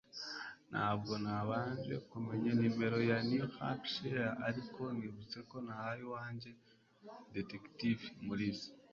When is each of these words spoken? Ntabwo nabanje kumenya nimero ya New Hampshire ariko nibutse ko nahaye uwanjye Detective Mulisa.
Ntabwo 0.71 1.13
nabanje 1.23 1.93
kumenya 2.09 2.51
nimero 2.59 2.99
ya 3.09 3.17
New 3.29 3.45
Hampshire 3.57 4.25
ariko 4.47 4.81
nibutse 4.97 5.37
ko 5.49 5.57
nahaye 5.65 6.01
uwanjye 6.07 6.49
Detective 7.35 8.01
Mulisa. 8.25 8.69